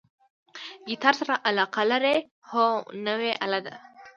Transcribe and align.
ګیتار 0.87 1.13
سره 1.19 1.33
علاقه 1.47 1.81
لرئ؟ 1.91 2.17
هو، 2.49 2.65
نوی 3.05 3.31
آله 3.45 3.59
ده 3.65 3.75